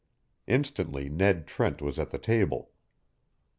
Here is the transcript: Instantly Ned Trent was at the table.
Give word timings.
Instantly 0.47 1.09
Ned 1.09 1.45
Trent 1.45 1.79
was 1.79 1.99
at 1.99 2.09
the 2.09 2.17
table. 2.17 2.71